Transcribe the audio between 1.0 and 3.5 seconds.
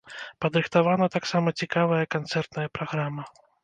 таксама цікавая канцэртная праграма.